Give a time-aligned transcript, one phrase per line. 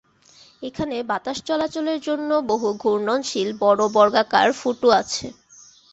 [0.63, 5.25] এখানে বাতাস চলাচলের জন্য বহু ঘূর্ণনশীল বড়ো বর্গাকার ফুটো আছে।